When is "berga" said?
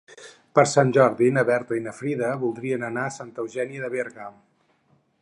3.99-4.31